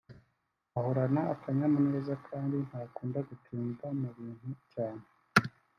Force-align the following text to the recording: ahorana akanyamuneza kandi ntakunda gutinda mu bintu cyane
ahorana 0.77 1.21
akanyamuneza 1.33 2.13
kandi 2.27 2.55
ntakunda 2.67 3.19
gutinda 3.29 3.85
mu 3.99 4.09
bintu 4.17 4.49
cyane 4.73 5.05